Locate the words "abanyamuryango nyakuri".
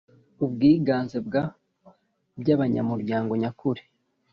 2.55-3.81